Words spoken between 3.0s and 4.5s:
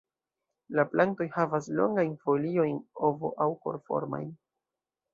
ovo- aŭ kor-formajn.